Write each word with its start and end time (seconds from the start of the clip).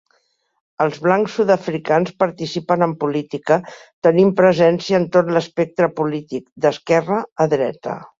Els 0.83 0.95
blancs 1.07 1.33
sud-africans 1.39 2.13
participen 2.23 2.85
en 2.87 2.95
política, 3.03 3.57
tenint 4.07 4.31
presència 4.43 5.01
en 5.03 5.09
tot 5.17 5.31
l'espectre 5.37 5.91
polític, 6.01 6.49
d'esquerra 6.67 7.21
a 7.47 7.49
dreta. 7.57 7.95